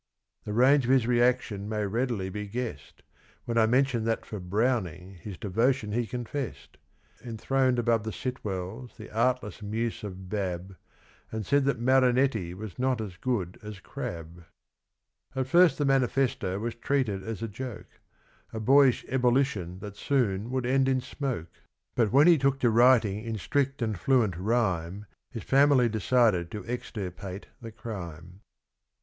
The 0.45 0.53
range 0.53 0.85
of 0.85 0.89
his 0.91 1.05
reaction 1.05 1.69
may 1.69 1.85
readily 1.85 2.29
be 2.31 2.47
guessed 2.47 3.03
When 3.45 3.59
I 3.59 3.67
mention 3.67 4.03
that 4.05 4.25
for 4.25 4.39
Browning 4.39 5.19
his 5.21 5.37
devotion 5.37 5.91
he 5.91 6.07
confessed. 6.07 6.77
Enthroned 7.23 7.77
above 7.77 8.01
the 8.03 8.11
Sitwells 8.11 8.97
the 8.97 9.11
artless 9.11 9.61
Muse 9.61 10.03
of" 10.03 10.27
Bab," 10.27 10.75
And 11.31 11.45
said 11.45 11.65
that 11.65 11.79
Marinetti 11.79 12.55
was 12.55 12.79
not 12.79 12.99
as 12.99 13.15
good 13.15 13.59
as 13.61 13.79
Crabbe. 13.79 14.43
At 15.35 15.45
first 15.45 15.77
the 15.77 15.85
manifesto 15.85 16.57
was 16.57 16.73
treated 16.73 17.21
as 17.21 17.43
a 17.43 17.47
joke, 17.47 17.99
A 18.51 18.59
boyish 18.59 19.05
ebullition 19.07 19.77
that 19.81 19.97
soon 19.97 20.49
would 20.49 20.65
end 20.65 20.89
in 20.89 20.99
smoke; 21.01 21.53
But 21.93 22.11
when 22.11 22.25
he 22.25 22.39
took 22.39 22.59
to 22.61 22.71
writing 22.71 23.23
in 23.23 23.37
strict 23.37 23.83
and 23.83 23.99
fluent 23.99 24.35
rhyme 24.35 25.05
His 25.29 25.43
family 25.43 25.87
decided 25.89 26.49
to 26.49 26.65
extirpate 26.65 27.49
the 27.61 27.71
crime. 27.71 28.41